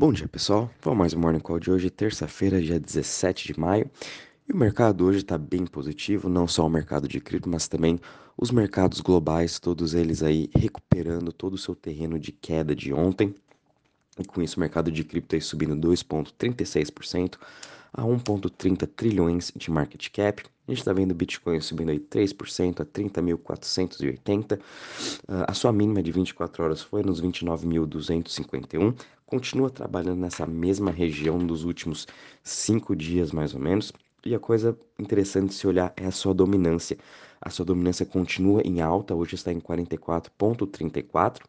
[0.00, 0.70] Bom dia, pessoal.
[0.80, 3.90] Vamos mais um Morning Call de hoje, terça-feira, dia 17 de maio.
[4.48, 8.00] E o mercado hoje está bem positivo, não só o mercado de cripto, mas também
[8.34, 13.34] os mercados globais, todos eles aí recuperando todo o seu terreno de queda de ontem.
[14.18, 17.36] E com isso, o mercado de cripto aí subindo 2,36%
[17.92, 20.42] a 1,30 trilhões de market cap.
[20.66, 24.58] A gente está vendo o Bitcoin subindo aí 3% a 30.480.
[24.58, 24.62] Uh,
[25.46, 28.94] a sua mínima de 24 horas foi nos 29.251.
[29.26, 32.06] Continua trabalhando nessa mesma região dos últimos
[32.42, 33.92] 5 dias, mais ou menos.
[34.24, 36.98] E a coisa interessante se olhar é a sua dominância.
[37.40, 41.40] A sua dominância continua em alta, hoje está em 44,34.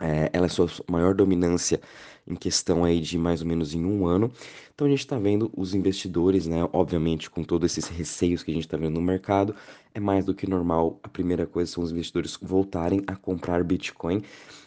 [0.00, 1.80] É, ela é sua maior dominância
[2.26, 4.30] em questão aí de mais ou menos em um ano.
[4.74, 6.68] Então a gente está vendo os investidores, né?
[6.72, 9.54] Obviamente, com todos esses receios que a gente está vendo no mercado,
[9.94, 10.98] é mais do que normal.
[11.02, 14.22] A primeira coisa são os investidores voltarem a comprar Bitcoin.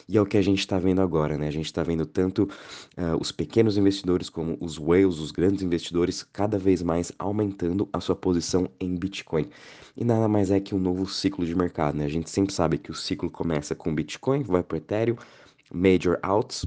[0.08, 1.48] E é o que a gente está vendo agora, né?
[1.48, 6.22] A gente está vendo tanto uh, os pequenos investidores como os whales, os grandes investidores,
[6.22, 9.50] cada vez mais aumentando a sua posição em Bitcoin.
[9.98, 12.06] E nada mais é que um novo ciclo de mercado, né?
[12.06, 15.16] A gente sempre sabe que o ciclo começa com Bitcoin, vai para Ethereum,
[15.74, 16.66] Major Alts,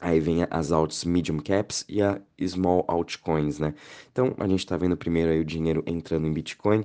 [0.00, 3.74] Aí vem as alts medium caps e a small altcoins, né?
[4.10, 6.84] Então a gente está vendo primeiro aí o dinheiro entrando em Bitcoin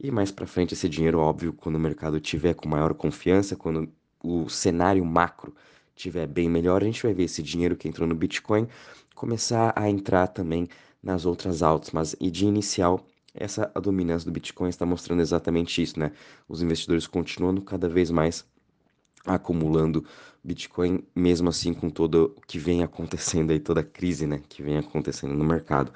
[0.00, 3.88] e mais para frente esse dinheiro, óbvio, quando o mercado tiver com maior confiança, quando
[4.22, 5.54] o cenário macro
[5.94, 8.66] tiver bem melhor, a gente vai ver esse dinheiro que entrou no Bitcoin
[9.14, 10.68] começar a entrar também
[11.02, 15.98] nas outras altas, mas e de inicial essa dominância do Bitcoin está mostrando exatamente isso,
[15.98, 16.12] né?
[16.48, 18.44] Os investidores continuando cada vez mais
[19.26, 20.04] acumulando
[20.42, 24.62] Bitcoin, mesmo assim com todo o que vem acontecendo aí, toda a crise, né, que
[24.62, 25.90] vem acontecendo no mercado.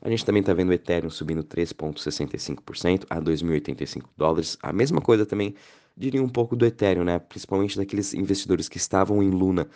[0.00, 4.58] A gente também está vendo o Ethereum subindo 3,65% a 2.085 dólares.
[4.60, 5.54] A mesma coisa também
[5.96, 9.68] diria um pouco do Ethereum, né, principalmente daqueles investidores que estavam em Luna.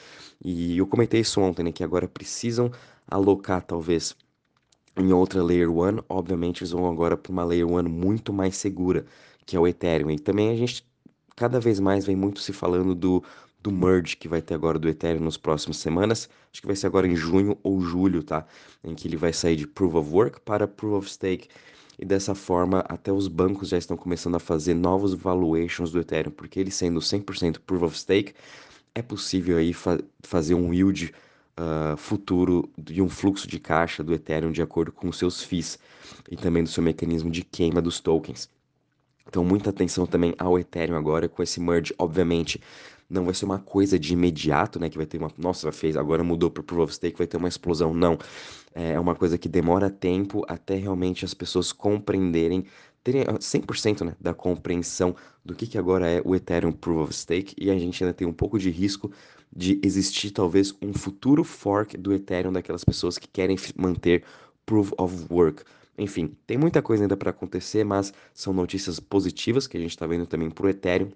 [0.45, 2.73] E eu comentei isso ontem, né, que agora precisam
[3.09, 4.17] alocar talvez
[4.97, 9.05] em outra Layer 1, obviamente eles vão agora para uma Layer 1 muito mais segura,
[9.45, 10.11] que é o Ethereum.
[10.11, 10.85] E também a gente
[11.37, 13.23] cada vez mais vem muito se falando do,
[13.63, 16.29] do merge que vai ter agora do Ethereum nas próximas semanas.
[16.51, 18.47] Acho que vai ser agora em junho ou julho, tá?
[18.83, 21.49] Em que ele vai sair de Proof of Work para Proof of Stake.
[21.99, 26.31] E dessa forma, até os bancos já estão começando a fazer novos valuations do Ethereum,
[26.31, 28.35] porque ele sendo 100% Proof of Stake,
[28.95, 31.13] é possível aí fa fazer um yield
[31.59, 35.79] uh, futuro de um fluxo de caixa do Ethereum de acordo com os seus FIIs
[36.31, 38.49] e também do seu mecanismo de queima dos tokens.
[39.29, 42.61] Então, muita atenção também ao Ethereum agora, com esse merge, obviamente,
[43.09, 44.89] não vai ser uma coisa de imediato, né?
[44.89, 45.31] Que vai ter uma.
[45.39, 47.95] Nossa, fez, agora mudou para Proof of Stake, vai ter uma explosão.
[47.95, 48.19] Não.
[48.75, 52.67] É uma coisa que demora tempo até realmente as pessoas compreenderem,
[53.03, 57.55] terem 100% né, da compreensão do que, que agora é o Ethereum Proof of Stake.
[57.59, 59.11] E a gente ainda tem um pouco de risco
[59.55, 64.25] de existir talvez um futuro fork do Ethereum daquelas pessoas que querem manter
[64.67, 65.63] Proof of Work.
[65.99, 70.07] Enfim, tem muita coisa ainda para acontecer, mas são notícias positivas que a gente está
[70.07, 71.11] vendo também para o Ethereum.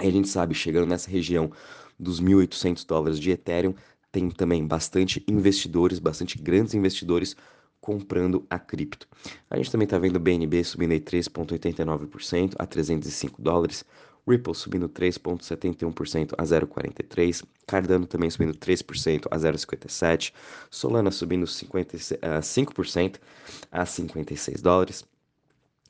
[0.00, 1.50] E a gente sabe, chegando nessa região
[1.98, 3.74] dos 1.800 dólares de Ethereum,
[4.10, 7.36] tem também bastante investidores, bastante grandes investidores
[7.80, 9.08] comprando a cripto.
[9.48, 13.84] A gente também está vendo o BNB subindo aí 3,89% a 305 dólares,
[14.28, 20.32] Ripple subindo 3,71% a 0,43%, Cardano também subindo 3% a 0,57%,
[20.70, 23.16] Solana subindo 50, uh, 5%
[23.70, 25.04] a 56 dólares.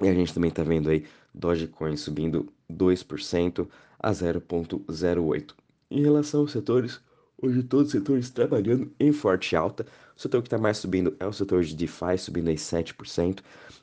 [0.03, 1.05] E a gente também está vendo aí
[1.35, 3.69] Dogecoin subindo 2%
[3.99, 5.55] a 0,08%.
[5.91, 7.01] Em relação aos setores,
[7.43, 9.87] hoje todos os setores trabalhando em forte alta.
[10.17, 13.41] O setor que está mais subindo é o setor de DeFi, subindo aí 7%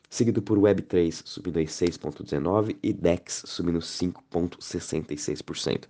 [0.09, 5.83] seguido por Web3 subindo aí 6,19% e DEX subindo 5,66%.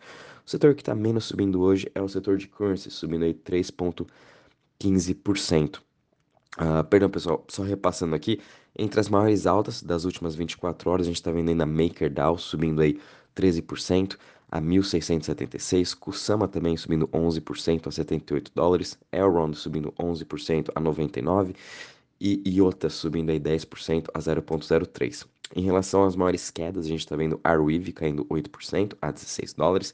[0.46, 5.78] O setor que está menos subindo hoje é o setor de currency, subindo aí 3,15%.
[5.78, 5.82] Uh,
[6.58, 8.40] ah, perdão, pessoal, só repassando aqui,
[8.78, 12.82] entre as maiores altas das últimas 24 horas, a gente está vendo ainda MakerDAO subindo
[12.82, 13.00] aí
[13.36, 14.18] 13%
[14.50, 21.54] a 1.676, Kusama também subindo 11% a 78 dólares, Elrond subindo 11% a 99
[22.20, 25.26] e IOTA subindo aí 10% a 0,03.
[25.56, 29.94] Em relação às maiores quedas, a gente está vendo Arweave caindo 8% a 16 dólares,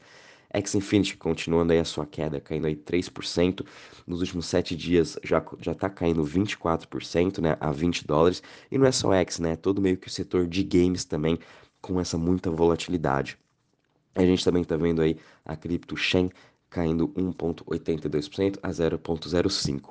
[0.53, 3.65] X-Infinity continuando aí a sua queda, caindo aí 3%,
[4.05, 8.85] nos últimos 7 dias já, já tá caindo 24%, né, a 20 dólares, e não
[8.85, 11.39] é só X, né, é todo meio que o setor de games também
[11.81, 13.37] com essa muita volatilidade.
[14.15, 16.29] A gente também está vendo aí a cripto Shen
[16.69, 19.81] caindo 1,82% a 0,05%.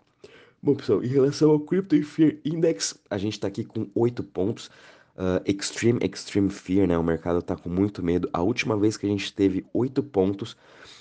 [0.62, 4.70] Bom, pessoal, em relação ao Crypto Fear Index, a gente está aqui com 8 pontos.
[5.14, 6.96] Uh, extreme, extreme fear, né?
[6.96, 8.30] O mercado está com muito medo.
[8.32, 10.56] A última vez que a gente teve 8 pontos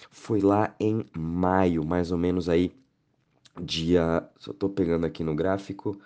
[0.10, 2.74] foi lá em maio, mais ou menos aí
[3.62, 6.00] dia, só tô pegando aqui no gráfico,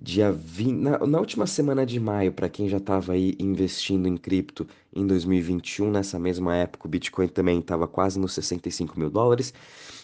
[0.00, 4.16] dia 20, na, na última semana de maio, para quem já estava aí investindo em
[4.16, 9.54] cripto em 2021, nessa mesma época o Bitcoin também estava quase nos 65 mil dólares,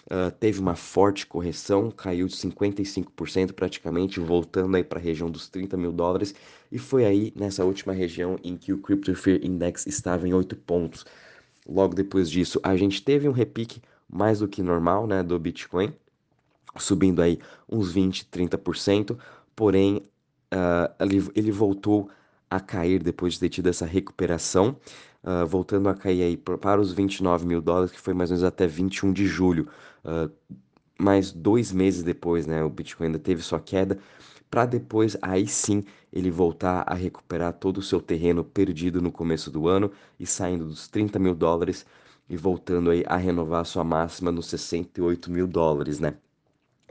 [0.06, 5.48] uh, teve uma forte correção, caiu de 55% praticamente, voltando aí para a região dos
[5.48, 6.34] 30 mil dólares,
[6.70, 10.56] e foi aí nessa última região em que o Crypto Fear Index estava em 8
[10.56, 11.04] pontos.
[11.68, 15.92] Logo depois disso, a gente teve um repique mais do que normal, né, do Bitcoin,
[16.76, 19.16] subindo aí uns 20, 30%,
[19.54, 20.02] porém
[20.52, 22.10] uh, ele, ele, voltou
[22.50, 24.76] a cair depois de ter tido essa recuperação,
[25.24, 28.44] uh, voltando a cair aí para os 29 mil dólares, que foi mais ou menos
[28.44, 29.68] até 21 de julho.
[30.04, 30.30] Uh,
[30.98, 33.98] mais dois meses depois, né, o Bitcoin ainda teve sua queda,
[34.50, 35.82] para depois aí sim
[36.12, 39.90] ele voltar a recuperar todo o seu terreno perdido no começo do ano
[40.20, 41.86] e saindo dos 30 mil dólares
[42.28, 46.14] e voltando aí a renovar sua máxima nos 68 mil dólares, né?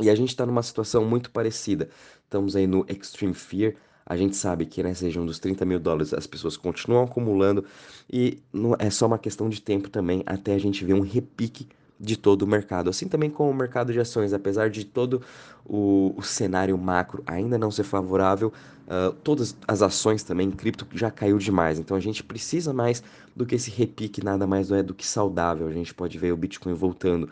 [0.01, 1.89] E a gente está numa situação muito parecida.
[2.23, 3.75] Estamos aí no Extreme Fear.
[4.05, 7.63] A gente sabe que nessa região dos 30 mil dólares as pessoas continuam acumulando
[8.11, 11.67] e não, é só uma questão de tempo também até a gente ver um repique
[12.01, 12.89] de todo o mercado.
[12.89, 15.21] Assim também com o mercado de ações, apesar de todo
[15.63, 18.51] o, o cenário macro ainda não ser favorável,
[18.87, 21.77] uh, todas as ações também, cripto já caiu demais.
[21.77, 23.03] Então a gente precisa mais
[23.35, 25.67] do que esse repique, nada mais não é do que saudável.
[25.67, 27.29] A gente pode ver o Bitcoin voltando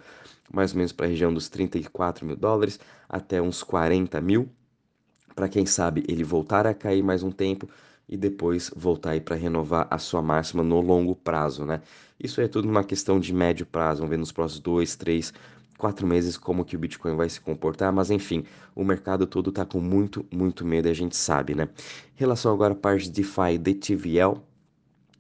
[0.54, 4.50] mais ou menos para a região dos 34 mil dólares até uns 40 mil,
[5.36, 7.68] para quem sabe ele voltar a cair mais um tempo
[8.10, 11.82] e depois voltar aí para renovar a sua máxima no longo prazo, né?
[12.20, 15.32] Isso é tudo uma questão de médio prazo, vamos ver nos próximos dois, três,
[15.78, 18.44] quatro meses como que o Bitcoin vai se comportar, mas enfim,
[18.76, 21.70] o mercado todo tá com muito, muito medo a gente sabe, né?
[22.16, 24.42] Em relação agora à parte de DeFi DTVL,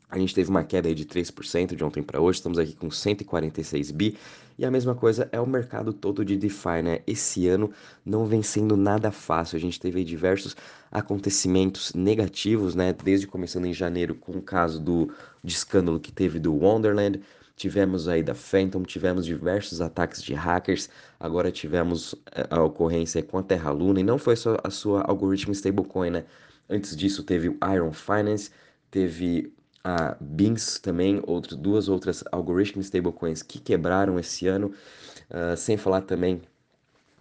[0.09, 2.89] a gente teve uma queda aí de 3% de ontem para hoje, estamos aqui com
[2.89, 4.17] 146 bi.
[4.57, 6.99] E a mesma coisa é o mercado todo de DeFi, né?
[7.07, 7.71] Esse ano
[8.03, 9.55] não vem sendo nada fácil.
[9.55, 10.55] A gente teve diversos
[10.91, 12.91] acontecimentos negativos, né?
[12.91, 15.13] Desde começando em janeiro com o caso do
[15.43, 17.21] de escândalo que teve do Wonderland,
[17.55, 20.89] tivemos aí da Phantom, tivemos diversos ataques de hackers,
[21.19, 25.03] agora tivemos eh, a ocorrência com a Terra Luna, e não foi só a sua
[25.03, 26.25] algoritmo stablecoin, né?
[26.69, 28.49] Antes disso teve o Iron Finance,
[28.91, 29.53] teve
[29.83, 34.73] a Bings também, outro, duas outras algorithm stablecoins que quebraram esse ano,
[35.29, 36.41] uh, sem falar também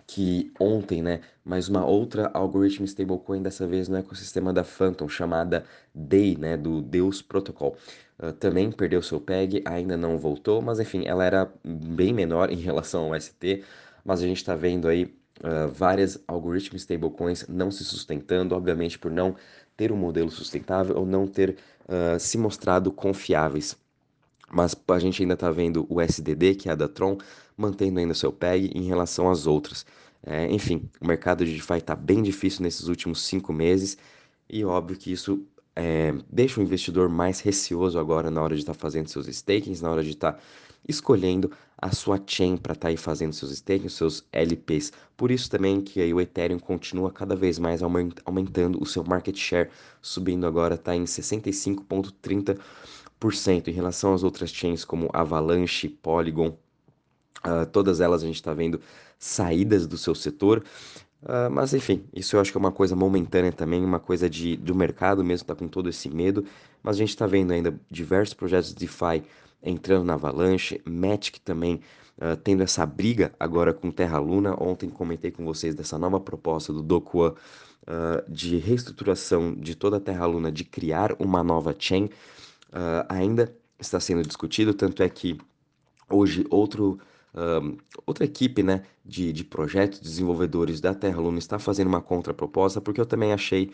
[0.06, 5.66] que ontem, né, mais uma outra algorithm stablecoin, dessa vez no ecossistema da Phantom, chamada
[5.94, 7.76] DAY, né, do Deus Protocol.
[8.18, 12.56] Uh, também perdeu seu PEG, ainda não voltou, mas enfim, ela era bem menor em
[12.56, 13.62] relação ao ST,
[14.04, 19.10] mas a gente está vendo aí uh, várias algorithm stablecoins não se sustentando, obviamente por
[19.10, 19.36] não
[19.78, 21.56] ter um modelo sustentável ou não ter
[21.88, 23.76] uh, se mostrado confiáveis.
[24.50, 27.16] Mas a gente ainda está vendo o SDD, que é a da Tron,
[27.56, 29.86] mantendo ainda seu PEG em relação às outras.
[30.26, 33.96] É, enfim, o mercado de DeFi está bem difícil nesses últimos cinco meses
[34.50, 35.46] e óbvio que isso
[35.76, 39.80] é, deixa o investidor mais receoso agora na hora de estar tá fazendo seus stakings,
[39.80, 40.40] na hora de estar tá
[40.88, 44.92] escolhendo a sua chain para estar tá aí fazendo seus stakings, seus LPs.
[45.16, 47.80] Por isso também que aí o Ethereum continua cada vez mais
[48.24, 49.70] aumentando o seu market share,
[50.02, 56.56] subindo agora está em 65,30% em relação às outras chains como Avalanche, Polygon,
[57.46, 58.80] uh, todas elas a gente está vendo
[59.18, 60.64] saídas do seu setor.
[61.22, 64.56] Uh, mas enfim, isso eu acho que é uma coisa momentânea também, uma coisa de,
[64.56, 66.44] do mercado mesmo, tá com todo esse medo.
[66.82, 69.22] Mas a gente está vendo ainda diversos projetos de DeFi
[69.62, 71.80] entrando na Avalanche, Matic também
[72.18, 74.54] uh, tendo essa briga agora com Terra Luna.
[74.62, 77.34] Ontem comentei com vocês dessa nova proposta do Dokua
[77.82, 82.04] uh, de reestruturação de toda a Terra Luna, de criar uma nova chain.
[82.04, 85.38] Uh, ainda está sendo discutido, tanto é que
[86.10, 86.98] hoje outro
[88.04, 93.00] outra equipe né, de, de projetos, desenvolvedores da Terra Luna está fazendo uma contraproposta, porque
[93.00, 93.70] eu também achei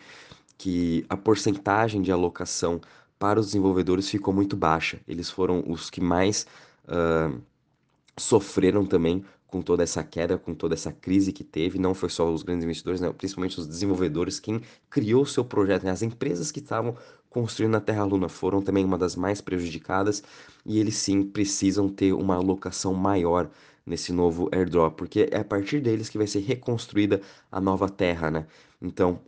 [0.57, 2.79] que a porcentagem de alocação
[3.17, 4.99] para os desenvolvedores ficou muito baixa.
[5.07, 6.45] Eles foram os que mais
[6.85, 7.41] uh,
[8.17, 11.79] sofreram também com toda essa queda, com toda essa crise que teve.
[11.79, 13.11] Não foi só os grandes investidores, né?
[13.13, 15.83] principalmente os desenvolvedores, quem criou o seu projeto.
[15.83, 15.91] Né?
[15.91, 16.95] As empresas que estavam
[17.29, 20.23] construindo a Terra Luna foram também uma das mais prejudicadas
[20.65, 23.49] e eles sim precisam ter uma alocação maior
[23.85, 28.31] nesse novo airdrop, porque é a partir deles que vai ser reconstruída a nova Terra,
[28.31, 28.47] né?
[28.81, 29.19] Então,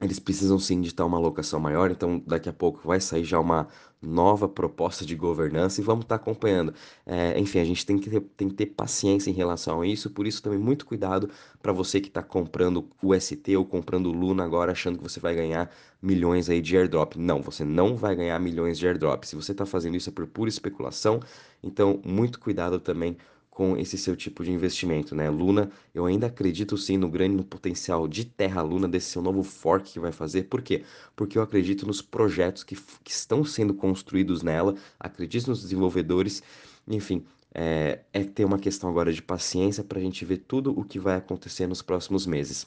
[0.00, 3.38] eles precisam sim de estar uma alocação maior, então daqui a pouco vai sair já
[3.38, 3.68] uma
[4.02, 6.74] nova proposta de governança e vamos estar acompanhando.
[7.06, 10.10] É, enfim, a gente tem que, ter, tem que ter paciência em relação a isso,
[10.10, 11.30] por isso também muito cuidado
[11.62, 15.20] para você que está comprando o ST ou comprando o Luna agora achando que você
[15.20, 15.70] vai ganhar
[16.02, 17.16] milhões aí de airdrop.
[17.16, 19.24] Não, você não vai ganhar milhões de airdrop.
[19.24, 21.20] Se você está fazendo isso é por pura especulação,
[21.62, 23.16] então muito cuidado também
[23.54, 25.30] com esse seu tipo de investimento, né?
[25.30, 29.44] Luna, eu ainda acredito sim no grande no potencial de Terra Luna, desse seu novo
[29.44, 30.42] fork que vai fazer.
[30.44, 30.82] Por quê?
[31.14, 36.42] Porque eu acredito nos projetos que, que estão sendo construídos nela, acredito nos desenvolvedores,
[36.86, 37.24] enfim.
[37.54, 40.98] É, é ter uma questão agora de paciência para a gente ver tudo o que
[40.98, 42.66] vai acontecer nos próximos meses.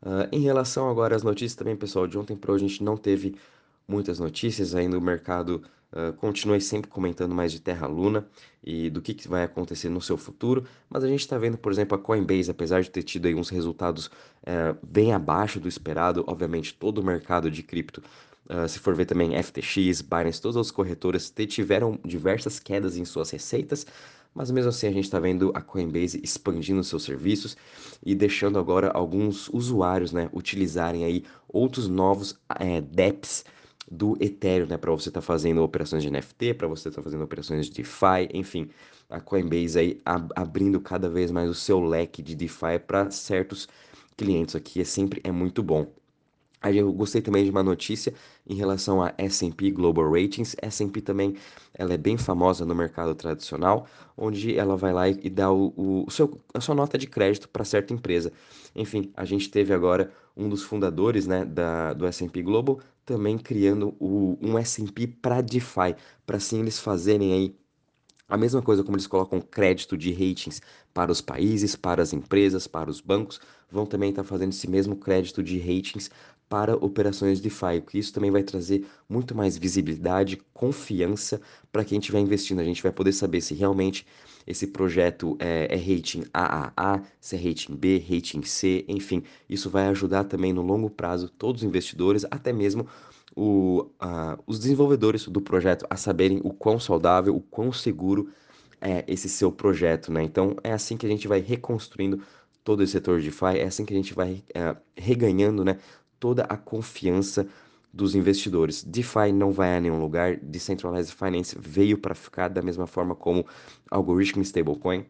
[0.00, 2.96] Uh, em relação agora às notícias também, pessoal, de ontem para hoje a gente não
[2.96, 3.34] teve
[3.88, 8.28] muitas notícias, ainda o mercado uh, continua sempre comentando mais de Terra Luna
[8.62, 11.72] e do que, que vai acontecer no seu futuro, mas a gente está vendo, por
[11.72, 16.22] exemplo, a Coinbase, apesar de ter tido aí uns resultados uh, bem abaixo do esperado,
[16.26, 18.02] obviamente todo o mercado de cripto
[18.48, 23.28] Uh, se for ver também FTX, Binance, todas as corretoras tiveram diversas quedas em suas
[23.28, 23.86] receitas,
[24.34, 27.58] mas mesmo assim a gente está vendo a Coinbase expandindo seus serviços
[28.02, 33.44] e deixando agora alguns usuários né, utilizarem aí outros novos é, DEPs
[33.90, 37.04] do Ethereum, né, para você estar tá fazendo operações de NFT, para você estar tá
[37.04, 38.68] fazendo operações de DeFi, enfim,
[39.08, 43.68] a Coinbase aí ab abrindo cada vez mais o seu leque de DeFi para certos
[44.16, 45.86] clientes aqui, é sempre é muito bom.
[46.60, 48.12] Aí eu gostei também de uma notícia
[48.44, 50.56] em relação a S&P Global Ratings.
[50.60, 51.36] S&P também
[51.72, 56.10] ela é bem famosa no mercado tradicional, onde ela vai lá e, dá o, o,
[56.10, 58.32] seu, a sua nota de crédito para certa empresa.
[58.74, 63.96] Enfim, a gente teve agora um dos fundadores né, da, do S&P Global também criando
[63.98, 67.56] o, um S&P para DeFi, para assim eles fazerem aí
[68.28, 70.60] a mesma coisa como eles colocam crédito de ratings
[70.92, 74.96] para os países, para as empresas, para os bancos, vão também estar fazendo esse mesmo
[74.96, 76.10] crédito de ratings
[76.48, 82.20] para operações DeFi, que isso também vai trazer muito mais visibilidade, confiança para quem estiver
[82.20, 82.60] investindo.
[82.60, 84.06] A gente vai poder saber se realmente
[84.46, 89.88] esse projeto é, é, rating AAA, se é rating B, rating C, enfim, isso vai
[89.88, 92.86] ajudar também no longo prazo todos os investidores, até mesmo
[93.36, 98.30] o, uh, os desenvolvedores do projeto a saberem o quão saudável, o quão seguro
[98.80, 100.22] é esse seu projeto, né?
[100.22, 102.22] Então é assim que a gente vai reconstruindo
[102.68, 105.78] todo esse setor de DeFi, é assim que a gente vai uh, reganhando, né,
[106.20, 107.48] toda a confiança
[107.90, 108.84] dos investidores.
[108.84, 113.46] DeFi não vai a nenhum lugar, Decentralized Finance veio para ficar da mesma forma como
[113.90, 115.06] Algorithm Stablecoin.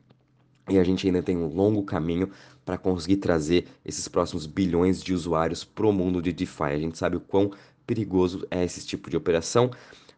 [0.71, 2.31] E a gente ainda tem um longo caminho
[2.65, 6.63] para conseguir trazer esses próximos bilhões de usuários para o mundo de DeFi.
[6.63, 7.51] A gente sabe o quão
[7.85, 9.69] perigoso é esse tipo de operação,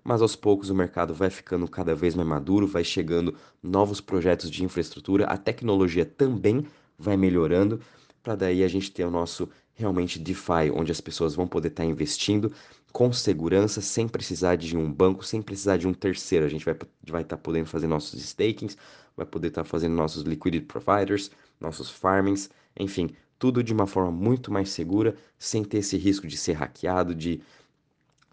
[0.05, 4.51] mas aos poucos o mercado vai ficando cada vez mais maduro, vai chegando novos projetos
[4.51, 6.67] de infraestrutura, a tecnologia também
[7.01, 7.81] vai melhorando,
[8.23, 11.83] para daí a gente ter o nosso realmente DeFi, onde as pessoas vão poder estar
[11.83, 12.53] tá investindo
[12.93, 16.45] com segurança, sem precisar de um banco, sem precisar de um terceiro.
[16.45, 18.77] A gente vai estar vai tá podendo fazer nossos stakings,
[19.17, 24.11] vai poder estar tá fazendo nossos liquidity providers, nossos farmings, enfim, tudo de uma forma
[24.11, 27.41] muito mais segura, sem ter esse risco de ser hackeado, de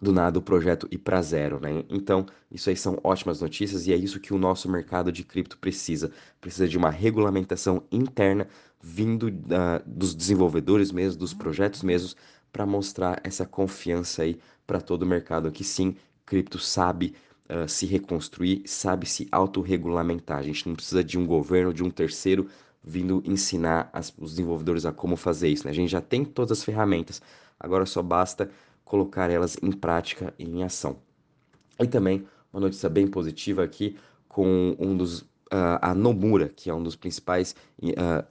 [0.00, 1.84] do nada o projeto ir para zero, né?
[1.88, 5.58] Então, isso aí são ótimas notícias e é isso que o nosso mercado de cripto
[5.58, 6.12] precisa.
[6.40, 8.46] Precisa de uma regulamentação interna
[8.80, 12.16] vindo uh, dos desenvolvedores mesmo, dos projetos mesmos,
[12.52, 17.14] para mostrar essa confiança aí para todo o mercado que sim, cripto sabe
[17.48, 20.38] uh, se reconstruir, sabe se autorregulamentar.
[20.38, 22.48] A gente não precisa de um governo, de um terceiro
[22.82, 25.64] vindo ensinar as, os desenvolvedores a como fazer isso.
[25.64, 25.72] Né?
[25.72, 27.20] A gente já tem todas as ferramentas,
[27.58, 28.48] agora só basta
[28.88, 30.96] colocar elas em prática e em ação.
[31.78, 36.74] E também uma notícia bem positiva aqui com um dos uh, a Nomura, que é
[36.74, 38.24] um dos principais uh,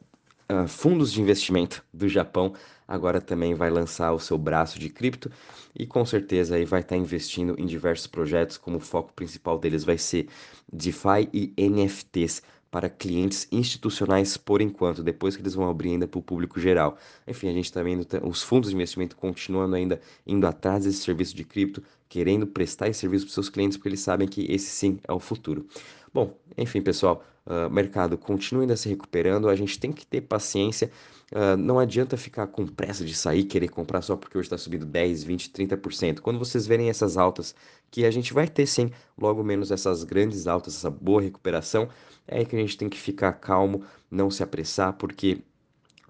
[0.52, 2.54] uh, fundos de investimento do Japão,
[2.88, 5.32] agora também vai lançar o seu braço de cripto
[5.76, 9.84] e com certeza aí vai estar investindo em diversos projetos, como o foco principal deles
[9.84, 10.28] vai ser
[10.72, 12.42] DeFi e NFTs
[12.78, 16.96] para clientes institucionais por enquanto, depois que eles vão abrir ainda para o público geral.
[17.28, 21.36] Enfim, a gente está vendo os fundos de investimento continuando ainda indo atrás desse serviço
[21.36, 25.00] de cripto, querendo prestar esse serviço para seus clientes, porque eles sabem que esse sim
[25.08, 25.66] é o futuro.
[26.14, 30.92] Bom, enfim, pessoal, uh, mercado continua ainda se recuperando, a gente tem que ter paciência.
[31.32, 34.86] Uh, não adianta ficar com pressa de sair, querer comprar só porque hoje está subindo
[34.86, 36.20] 10, 20, 30%.
[36.20, 37.56] Quando vocês verem essas altas,
[37.90, 41.90] que a gente vai ter sim, logo menos essas grandes altas, essa boa recuperação,
[42.28, 45.42] é que a gente tem que ficar calmo, não se apressar, porque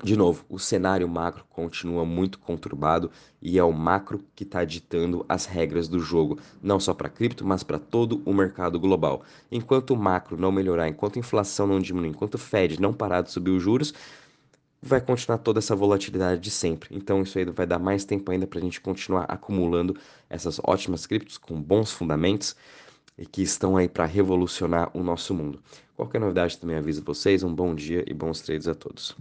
[0.03, 3.09] de novo, o cenário macro continua muito conturbado
[3.41, 7.43] e é o macro que está ditando as regras do jogo, não só para cripto,
[7.43, 9.23] mas para todo o mercado global.
[9.51, 13.21] Enquanto o macro não melhorar, enquanto a inflação não diminuir, enquanto o Fed não parar
[13.21, 13.91] de subir os juros,
[14.81, 16.95] vai continuar toda essa volatilidade de sempre.
[16.95, 19.97] Então isso aí vai dar mais tempo ainda para a gente continuar acumulando
[20.29, 22.55] essas ótimas criptos com bons fundamentos
[23.17, 25.59] e que estão aí para revolucionar o nosso mundo.
[25.95, 27.43] Qualquer novidade também aviso vocês.
[27.43, 29.15] Um bom dia e bons trades a todos.